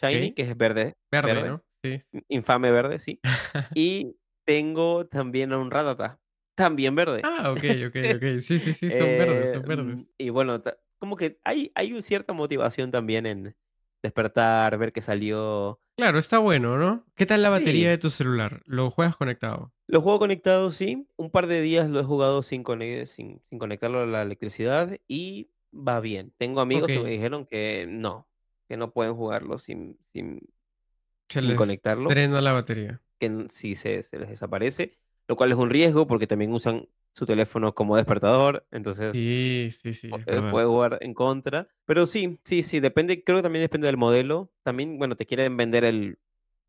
[0.00, 1.62] Shiny, que es verde, Verde, verde, ¿no?
[1.82, 2.00] Sí.
[2.28, 3.20] infame verde, sí.
[3.76, 6.18] Y tengo también a un Rattata,
[6.54, 7.20] también verde.
[7.24, 8.40] Ah, ok, ok, ok.
[8.40, 9.96] Sí, sí, sí, son verdes, Eh, son verdes.
[9.96, 10.62] mm, y bueno,
[10.98, 13.54] como que hay, hay un cierta motivación también en
[14.04, 15.80] despertar, ver que salió.
[15.96, 17.04] Claro, está bueno, ¿no?
[17.16, 18.62] ¿Qué tal la batería Sí, de tu celular?
[18.66, 19.72] ¿Lo juegas conectado?
[19.86, 21.06] lo juego conectado, sí.
[21.16, 22.64] Un par de días lo he jugado sin,
[23.06, 26.32] sin, sin conectarlo a la electricidad y va bien.
[26.38, 28.28] Tengo amigos que me dijeron que no,
[28.68, 30.40] que no pueden jugarlo sin, sin,
[31.28, 33.00] Se sin les conectarlo, drena la batería.
[33.18, 37.26] que si se, se les desaparece, lo cual es un riesgo porque también usan su
[37.26, 41.68] teléfono como despertador, entonces Sí, sí, sí, eh, puede jugar en contra.
[41.86, 44.50] Pero sí, sí, sí, depende, creo que también depende del modelo.
[44.62, 46.18] También, bueno, te quieren vender el,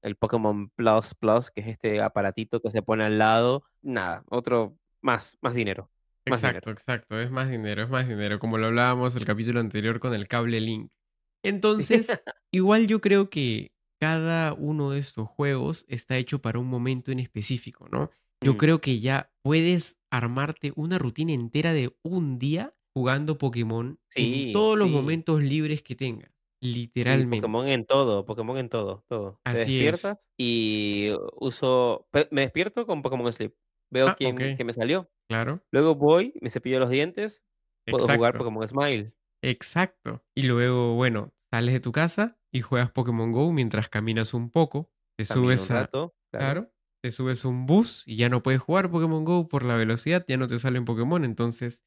[0.02, 3.64] el Pokémon Plus Plus, que es este aparatito que se pone al lado.
[3.82, 5.90] Nada, otro, más, más dinero,
[6.28, 6.72] más Exacto, dinero.
[6.72, 7.20] exacto.
[7.20, 8.40] Es más dinero, es más dinero.
[8.40, 10.92] Como lo hablábamos el capítulo anterior con el cable Link.
[11.44, 12.08] Entonces,
[12.52, 17.20] igual yo creo que cada uno de estos juegos está hecho para un momento en
[17.20, 18.10] específico, ¿no?
[18.42, 24.00] Yo Mm, creo que ya puedes armarte una rutina entera de un día jugando Pokémon
[24.16, 24.94] en todos los sí.
[24.94, 26.32] momentos libres que tengas.
[26.62, 27.42] Sí, Literalmente.
[27.42, 29.42] Pokémon en todo, Pokémon en todo, todo.
[29.52, 29.68] Te Así es.
[29.98, 33.56] despiertas y uso, me despierto con Pokémon Sleep.
[33.92, 35.10] Veo Ah, quién, me salió.
[35.30, 35.62] Claro.
[35.72, 37.44] Luego voy, me cepillo los dientes,
[37.90, 38.38] puedo jugar.
[38.38, 39.14] Pokémon Smile.
[39.44, 40.24] Exacto.
[40.36, 44.92] Y luego, bueno, sales de tu casa y juegas Pokémon Go mientras caminas un poco.
[45.18, 45.90] Te Camino un subes a,
[46.32, 46.74] claro,
[47.06, 50.26] te subes a un bus y ya no puedes jugar Pokémon Go por la velocidad,
[50.28, 51.86] ya no te salen Pokémon, entonces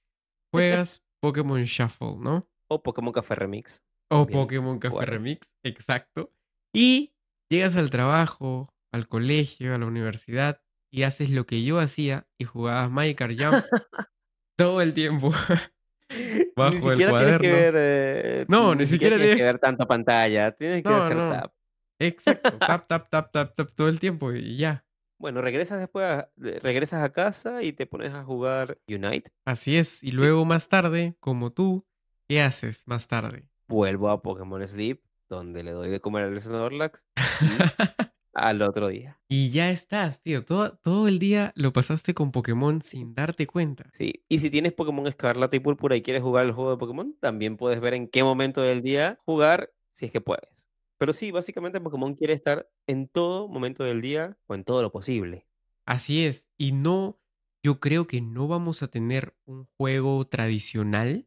[0.52, 2.48] juegas Pokémon Shuffle, ¿no?
[2.68, 3.82] O Pokémon Café Remix.
[4.10, 5.06] O Pokémon Café.
[5.06, 6.32] Remix, exacto.
[6.72, 7.14] Y
[7.50, 12.44] llegas al trabajo, al colegio, a la universidad y haces lo que yo hacía y
[12.44, 13.64] jugabas Minecraft Jump
[14.56, 15.32] todo el tiempo
[16.10, 17.50] Ni bajo el siquiera tienes que cuaderno.
[17.50, 20.96] ver, eh, No, ni ni siquiera siquiera tienes que ver tanta pantalla, tienes que No,
[20.96, 21.32] hacer no.
[21.32, 21.52] tap.
[22.00, 22.50] Exacto.
[22.60, 24.84] Tap, tap, tap, tap, tap todo el tiempo y ya.
[25.18, 29.30] Bueno, regresas después, a, regresas a casa y te pones a jugar Unite.
[29.44, 30.02] Así es.
[30.02, 31.84] Y luego más tarde, como tú,
[32.28, 33.48] ¿qué haces más tarde?
[33.68, 37.04] vuelvo a Pokémon Sleep, donde le doy de comer al Snorlax
[38.32, 39.18] al otro día.
[39.28, 40.44] y ya estás, tío.
[40.44, 43.90] Todo, todo el día lo pasaste con Pokémon sin darte cuenta.
[43.92, 47.14] Sí, y si tienes Pokémon Escarlata y Púrpura y quieres jugar el juego de Pokémon,
[47.20, 50.67] también puedes ver en qué momento del día jugar, si es que puedes.
[50.98, 54.92] Pero sí, básicamente Pokémon quiere estar en todo momento del día o en todo lo
[54.92, 55.46] posible.
[55.86, 56.48] Así es.
[56.58, 57.18] Y no,
[57.62, 61.26] yo creo que no vamos a tener un juego tradicional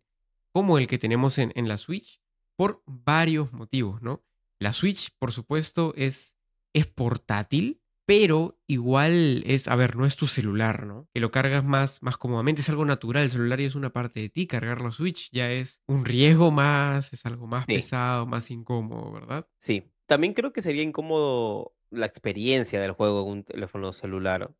[0.51, 2.21] como el que tenemos en, en la Switch
[2.55, 4.23] por varios motivos, ¿no?
[4.59, 6.37] La Switch, por supuesto, es,
[6.73, 7.80] es portátil,
[8.11, 11.07] pero igual es, a ver, no es tu celular, ¿no?
[11.13, 14.19] Que lo cargas más, más cómodamente, es algo natural, el celular ya es una parte
[14.19, 17.75] de ti, cargar la Switch ya es un riesgo más, es algo más Sí.
[17.75, 19.47] pesado, más incómodo, ¿verdad?
[19.59, 24.51] Sí, también creo que sería incómodo la experiencia del juego en un teléfono celular.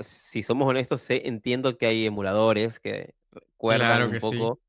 [0.00, 4.20] Si somos honestos, sé- entiendo que hay emuladores que recuerdan Claro un sí.
[4.20, 4.60] poco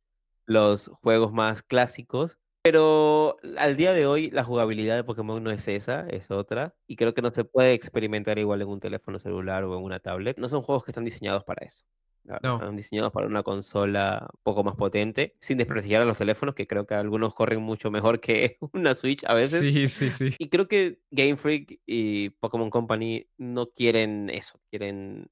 [0.46, 5.68] los juegos más clásicos, pero al día de hoy la jugabilidad de Pokémon no es
[5.68, 9.64] esa, es otra, y creo que no se puede experimentar igual en un teléfono celular
[9.64, 10.38] o en una tablet.
[10.38, 11.84] No son juegos que están diseñados para eso.
[12.24, 12.36] No.
[12.36, 16.68] Están diseñados para una consola un poco más potente, sin desprestigiar a los teléfonos, que
[16.68, 19.62] creo que algunos corren mucho mejor que una Switch a veces.
[19.62, 20.36] Sí, sí, sí.
[20.38, 25.30] Y creo que Game Freak y Pokémon Company no quieren eso, quieren...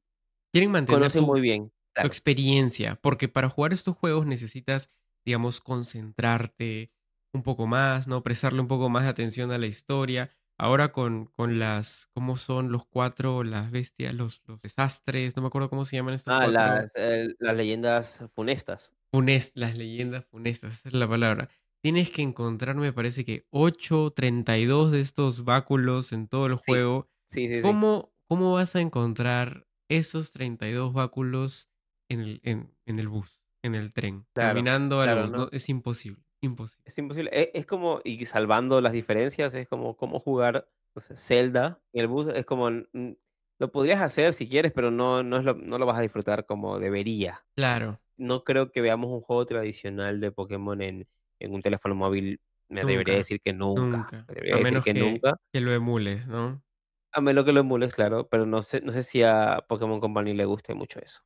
[0.51, 1.69] Quieren mantener Conocen tu, muy bien.
[1.69, 2.07] tu Claro.
[2.07, 4.89] experiencia, porque para jugar estos juegos necesitas,
[5.25, 6.91] digamos, concentrarte
[7.33, 8.23] un poco más, ¿no?
[8.23, 10.31] Prestarle un poco más de atención a la historia.
[10.57, 15.35] Ahora con, con las, ¿cómo son los cuatro, las bestias, los, los desastres?
[15.35, 16.85] No me acuerdo cómo se llaman estos Ah, cuatro.
[16.87, 18.95] las, eh, las leyendas funestas.
[19.13, 21.49] Funes- las leyendas funestas, esa es la palabra.
[21.81, 26.73] Tienes que encontrar, me parece que 8, 32 de estos báculos en todo el Sí,
[26.75, 27.09] juego.
[27.29, 27.73] sí, sí, sí.
[27.73, 31.69] ¿Cómo, cómo vas a encontrar esos 32 báculos
[32.09, 35.33] en el, en, en el bus, en el tren, Claro, caminando al claro, bus?
[35.35, 35.37] ¿no?
[35.37, 36.85] No, es imposible, imposible.
[36.85, 37.29] Es imposible.
[37.33, 42.01] e- Es, como, y salvando las diferencias, es como, como jugar, no sé, Zelda en
[42.01, 42.27] el bus.
[42.33, 45.97] Es como, lo podrías hacer si quieres, pero no, no, es lo, no lo vas
[45.97, 47.45] a disfrutar como debería.
[47.55, 51.07] Claro, No creo que veamos un juego tradicional de Pokémon en,
[51.39, 52.41] en un teléfono móvil.
[52.69, 54.13] Me nunca, decir que nunca.
[54.13, 54.27] nunca.
[54.27, 55.37] Me atrevería A decir menos que que, nunca.
[55.53, 56.63] que lo emules, ¿no?
[57.11, 60.33] A menos que lo emules, claro, pero no sé, no sé si a Pokémon Company
[60.33, 61.21] le guste mucho eso.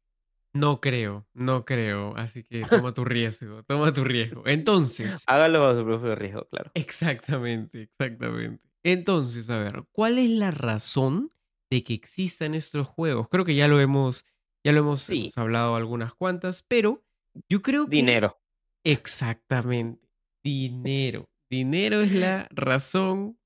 [0.55, 2.15] No creo, no creo.
[2.15, 4.43] Así que toma tu riesgo, toma tu riesgo.
[4.45, 6.71] Entonces, Hágalo bajo su propio riesgo, claro.
[6.75, 8.63] Exactamente, exactamente.
[8.83, 11.31] Entonces, a ver, ¿cuál es la razón
[11.71, 13.29] de que existan estos juegos?
[13.29, 14.25] Creo que ya lo hemos,
[14.65, 17.05] ya lo hemos, Sí, hemos hablado algunas cuantas, pero
[17.49, 18.37] yo creo que dinero.
[18.83, 20.07] exactamente,
[20.43, 21.29] dinero.
[21.49, 23.39] Dinero es la razón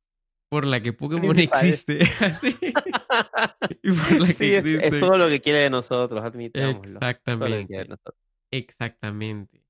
[0.49, 1.61] por la que Pokémon Principal.
[1.61, 1.99] existe.
[2.21, 2.57] Así.
[3.83, 7.05] Y por la que Sí, es, todo lo que quiere de nosotros, admitámoslo.
[7.37, 7.89] Todo lo que quiere de Exactamente.
[7.89, 8.15] nosotros.
[8.51, 9.63] Exactamente.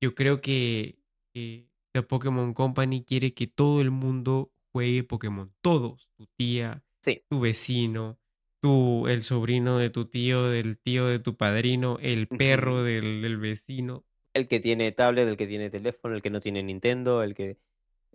[0.00, 0.98] Yo creo que,
[1.34, 5.54] que The Pokémon Company quiere que todo el mundo juegue Pokémon.
[5.62, 6.10] Todos.
[6.16, 7.22] Tu tía, Sí.
[7.30, 8.18] tu vecino,
[8.60, 13.38] tu, el sobrino de tu tío, del tío de tu padrino, el perro del, del
[13.38, 14.04] vecino.
[14.32, 17.58] El que tiene tablet, el que tiene teléfono, el que no tiene Nintendo, el que,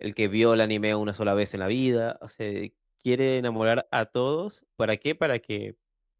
[0.00, 2.18] el que vio el anime una sola vez en la vida.
[2.20, 2.50] O sea,
[3.02, 4.66] quiere enamorar a todos.
[4.76, 5.14] ¿Para qué?
[5.14, 5.76] Para que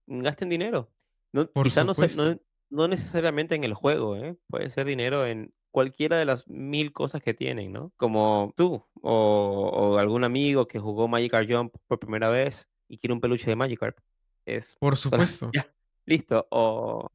[0.06, 0.90] gasten dinero.
[1.32, 4.36] No, quizá no, necesariamente en el juego, ¿eh?
[4.48, 7.92] Puede ser dinero en cualquiera de las mil cosas que tienen, ¿no?
[7.96, 13.14] Como tú o, o algún amigo que jugó Magikarp Jump por primera vez y quiere
[13.14, 13.98] un peluche de Magikarp.
[14.46, 15.50] Es Por supuesto.
[15.52, 15.72] ya,
[16.06, 16.46] listo.
[16.50, 17.08] O,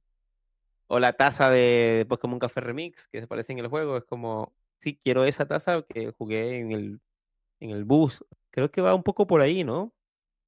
[0.88, 3.98] o la taza de Pokémon Café Remix que se parece en el juego.
[3.98, 4.54] Es como,
[4.86, 7.02] sí, quiero esa taza que jugué en el,
[7.60, 8.26] en el bus.
[8.52, 9.94] Creo que va un poco por ahí, ¿no?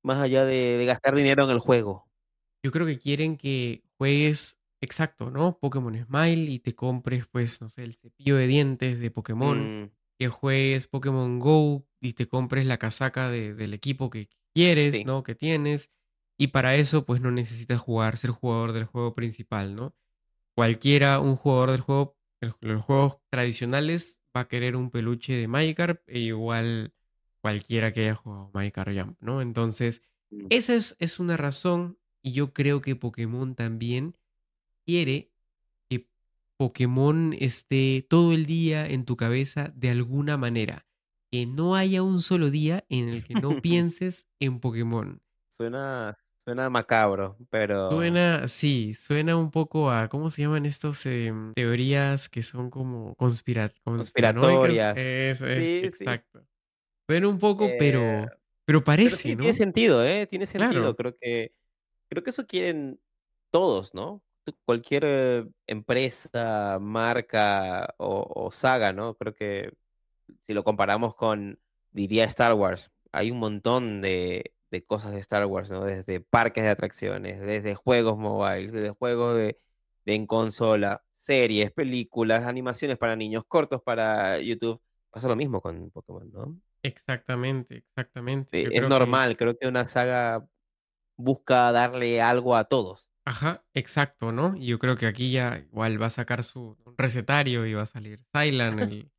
[0.03, 2.07] Más allá de, de gastar dinero en el juego.
[2.63, 5.57] Yo creo que quieren que juegues, exacto, ¿no?
[5.59, 9.83] Pokémon Smile y te compres, pues, no sé, el cepillo de dientes de Pokémon.
[9.85, 14.93] Mm, que juegues Pokémon Go y te compres la casaca de- del equipo que quieres,
[14.93, 15.03] sí.
[15.03, 15.21] ¿no?
[15.23, 15.91] Que tienes.
[16.39, 19.95] Y para eso, pues no necesitas jugar, ser jugador del juego principal, ¿no?
[20.55, 26.01] Cualquiera, un jugador del juego, los juegos tradicionales, va a querer un peluche de Magikarp
[26.07, 26.93] e igual
[27.41, 29.41] cualquiera que haya jugado Magikarp Jump, ¿no?
[29.41, 30.47] Entonces, Mm.
[30.49, 34.17] esa es, es una razón y yo creo que Pokémon también
[34.85, 35.31] quiere
[35.89, 36.09] que
[36.57, 40.85] Pokémon esté todo el día en tu cabeza de alguna manera.
[41.31, 45.21] Que no haya un solo día en el que no pienses en Pokémon.
[45.49, 51.53] Suena, suena macabro, pero Suena, sí, suena un poco a, ¿cómo se llaman estos em,
[51.53, 54.97] teorías que son como conspira conspiratorias.
[54.97, 56.03] Eso es, Sí, sí.
[56.03, 56.47] exacto.
[57.05, 59.39] Suena un poco, pero, Eh, pero Pero parece, sí, ¿no?
[59.39, 60.25] tiene sentido, ¿eh?
[60.27, 60.71] Tiene sentido.
[60.71, 61.51] Claro, Creo que,
[62.07, 62.97] creo que eso quieren
[63.51, 64.23] todos, ¿no?
[64.63, 69.15] Cualquier eh, empresa, marca o, o saga, ¿no?
[69.15, 69.73] Creo que
[70.45, 71.59] si lo comparamos con,
[71.91, 75.83] diría Star Wars, hay un montón de, de cosas de Star Wars, ¿no?
[75.83, 79.59] Desde parques de atracciones, desde juegos mobiles, desde juegos de,
[80.05, 84.81] de en consola, series, películas, animaciones para niños, cortos para YouTube.
[85.09, 86.59] Pasa lo mismo con Pokémon, ¿no?
[86.83, 88.63] exactamente, exactamente.
[88.63, 88.89] Yo es creo que...
[88.89, 90.47] normal, creo que una saga
[91.17, 93.07] busca darle algo a todos.
[93.25, 94.55] Ajá, exacto, ¿no?
[94.55, 97.87] Y yo creo que aquí ya igual va a sacar su recetario y va a
[97.87, 99.09] salir el,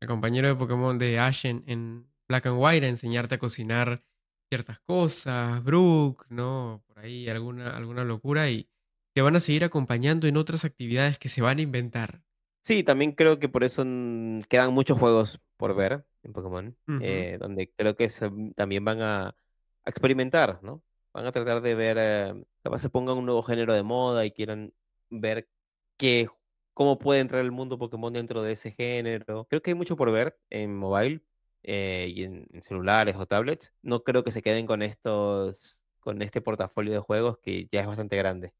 [0.00, 4.02] el compañero de Pokémon de Ash en, en Black and White, a enseñarte a cocinar
[4.48, 6.82] ciertas cosas, Brook, ¿no?
[6.86, 8.68] Por ahí alguna, alguna locura y
[9.14, 12.22] te van a seguir acompañando en otras actividades que se van a inventar.
[12.62, 13.82] Sí, también creo que por eso
[14.48, 19.28] quedan muchos juegos por ver en Pokémon, eh, donde creo que se- también van a,
[19.28, 19.34] a
[19.90, 20.82] experimentar, ¿no?
[21.12, 24.32] Van a tratar de ver, eh, capaz se pongan un nuevo género de moda y
[24.32, 24.72] quieran
[25.10, 25.48] ver
[25.98, 26.28] qué,
[26.72, 29.44] cómo puede entrar el mundo Pokémon dentro de ese género.
[29.48, 31.22] Creo que hay mucho por ver en mobile
[31.64, 33.72] eh, y en, celulares o tablets.
[33.82, 37.86] No creo que se queden con estos, con este portafolio de juegos que ya es
[37.86, 38.52] bastante grande.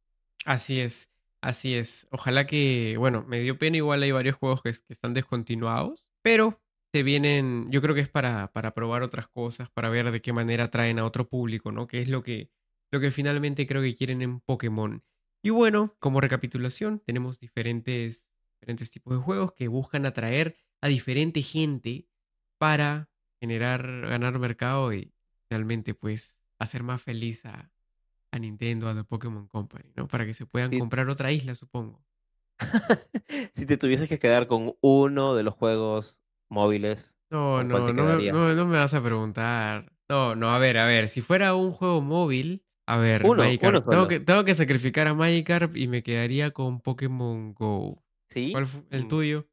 [0.44, 1.10] Así es,
[1.44, 2.06] Así es.
[2.10, 6.58] Ojalá que, bueno, me dio pena, igual hay varios juegos que, que están descontinuados, pero
[6.94, 10.32] se vienen, yo creo que es para, para probar otras cosas, para ver de qué
[10.32, 11.86] manera traen a otro público, ¿no?
[11.86, 12.50] Que es lo que,
[12.90, 15.04] lo que finalmente creo que quieren en Pokémon.
[15.42, 21.42] Y bueno, como recapitulación, tenemos diferentes, diferentes tipos de juegos que buscan atraer a diferente
[21.42, 22.06] gente
[22.64, 23.10] para
[23.40, 25.12] generar, ganar mercado y
[25.50, 27.70] realmente pues hacer más feliz a,
[28.32, 30.08] a Nintendo, a The Pokémon Company, ¿no?
[30.08, 30.78] Para que se puedan Sí.
[30.78, 32.02] comprar otra isla, supongo.
[33.52, 37.92] Si te tuvieses que quedar con uno de los juegos móviles, No, ¿con cuál no,
[37.92, 39.92] no no, no me vas a preguntar.
[40.08, 43.42] No, no, a ver, a ver, si fuera un juego móvil, a ver, Uno,
[43.88, 48.02] tengo que, tengo que sacrificar a Magikarp y me quedaría con Pokémon Go.
[48.28, 48.52] ¿Sí?
[48.52, 49.48] ¿Cuál fue el Mm, tuyo?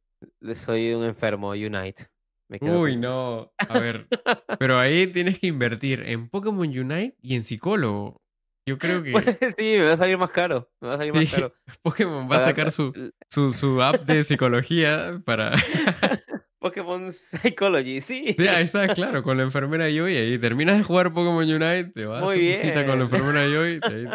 [0.56, 2.11] Soy un enfermo, Unite.
[2.52, 4.08] Me quedo Uy, con- no, a ver,
[4.60, 8.22] pero ahí tienes que invertir en Pokémon Unite y en psicólogo.
[8.68, 10.70] Yo creo que Pues sí, me va a salir más caro.
[10.82, 11.54] Me va a salir más sí, caro.
[11.82, 15.54] Pokémon va a sacar su, su, su app de psicología para...
[16.60, 18.36] Pokémon Psychology, sí.
[18.38, 22.06] Sí, ahí está, claro, con la enfermera Joy, ahí terminas de jugar Pokémon Unite, te
[22.06, 24.08] vas Muy a tu cita con la enfermera Joy, te,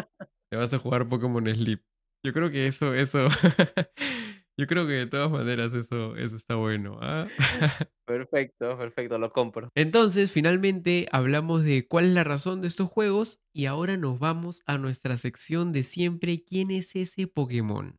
[0.51, 1.82] te vas a jugar Pokémon Sleep.
[2.22, 3.26] Yo creo que eso, eso,
[4.57, 6.98] yo creo que de todas maneras eso, eso está bueno.
[7.02, 7.26] ¿ah?
[8.07, 9.68] Perfecto, perfecto, lo compro.
[9.74, 14.62] Entonces, finalmente hablamos de cuál es la razón de estos juegos y ahora nos vamos
[14.66, 17.98] a nuestra sección de siempre, ¿quién es ese Pokémon?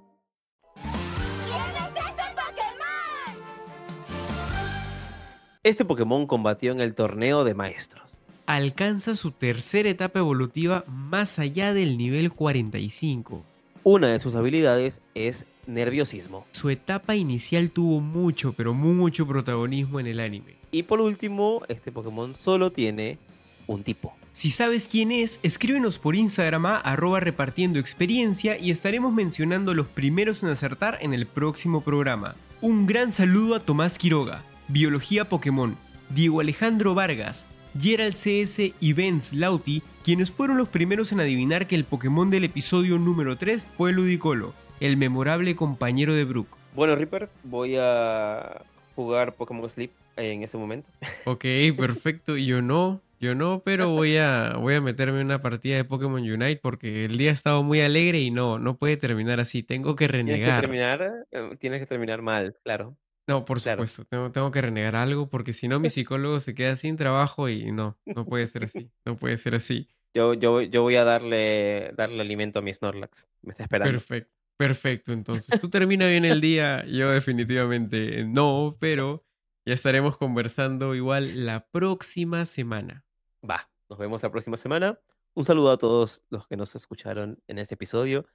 [5.63, 8.01] Este Pokémon combatió en el torneo de maestros.
[8.47, 13.43] Alcanza su tercera etapa evolutiva más allá del nivel 45.
[13.83, 16.47] Una de sus habilidades es nerviosismo.
[16.49, 20.55] Su etapa inicial tuvo mucho, pero mucho protagonismo en el anime.
[20.71, 23.19] Y por último, este Pokémon solo tiene
[23.67, 24.15] un tipo.
[24.33, 29.85] Si sabes quién es, escríbenos por Instagram a arroba repartiendo experiencia y estaremos mencionando los
[29.85, 32.33] primeros en acertar en el próximo programa.
[32.61, 35.75] Un gran saludo a Tomás Quiroga, Biología Pokémon,
[36.09, 37.45] Diego Alejandro Vargas,
[37.77, 42.45] Gerald CS y Benz Lauti, quienes fueron los primeros en adivinar que el Pokémon del
[42.45, 46.47] episodio número 3 fue Ludicolo, el memorable compañero de Brook.
[46.73, 48.61] Bueno, Reaper, voy a
[48.95, 50.87] jugar Pokémon Sleep en este momento.
[51.25, 51.43] Ok,
[51.77, 52.37] perfecto.
[52.37, 56.21] Yo no, yo no, pero voy a, voy a meterme en una partida de Pokémon
[56.21, 59.63] Unite porque el día ha estado muy alegre y no, no puede terminar así.
[59.63, 60.61] Tengo que Tienes que renegar.
[60.61, 62.95] terminar, eh, tienes que terminar mal, claro.
[63.31, 63.87] No, por Claro.
[63.87, 67.47] supuesto, tengo, tengo que renegar algo porque si no mi psicólogo se queda sin trabajo
[67.49, 69.87] y no, no puede ser así, no puede ser así.
[70.13, 73.27] Yo, yo, yo voy a darle, darle alimento a mi Snorlax.
[73.41, 73.91] Me está esperando.
[73.93, 75.13] Perfecto, perfecto.
[75.13, 79.23] Entonces, tú termina bien el día, yo definitivamente no, pero
[79.65, 83.05] ya estaremos conversando igual la próxima semana.
[83.49, 84.99] Va, nos vemos la próxima semana.
[85.33, 88.25] Un saludo a todos los que nos escucharon en este episodio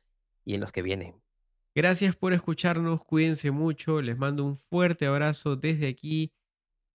[0.47, 1.21] y en los que vienen.
[1.77, 6.33] Gracias por escucharnos, cuídense mucho, les mando un fuerte abrazo desde aquí.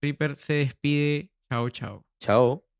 [0.01, 2.01] Reaper se despide, chao chao.
[2.19, 2.70] Chao.